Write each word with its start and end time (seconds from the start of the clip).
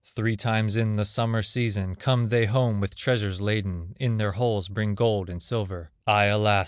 Three 0.15 0.35
times 0.35 0.77
in 0.77 0.95
the 0.95 1.05
summer 1.05 1.43
season 1.43 1.93
Come 1.95 2.29
they 2.29 2.47
home 2.47 2.81
with 2.81 2.95
treasures 2.95 3.39
laden, 3.39 3.95
In 3.99 4.17
their 4.17 4.31
hulls 4.31 4.67
bring 4.67 4.95
gold 4.95 5.29
and 5.29 5.39
silver; 5.43 5.91
I, 6.07 6.23
alas! 6.23 6.59